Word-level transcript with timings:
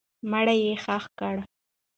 مړی 0.31 0.57
یې 0.65 0.73
ښخ 0.83 1.03
کړه. 1.19 1.43